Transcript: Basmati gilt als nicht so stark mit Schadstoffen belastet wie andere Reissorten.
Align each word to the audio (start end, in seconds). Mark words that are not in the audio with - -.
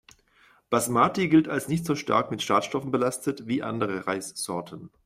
Basmati 0.71 1.27
gilt 1.29 1.47
als 1.47 1.67
nicht 1.67 1.85
so 1.85 1.93
stark 1.95 2.31
mit 2.31 2.41
Schadstoffen 2.41 2.89
belastet 2.89 3.45
wie 3.45 3.61
andere 3.61 4.07
Reissorten. 4.07 4.89